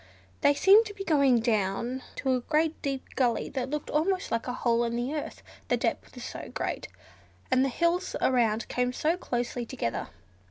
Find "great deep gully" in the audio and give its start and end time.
2.41-3.49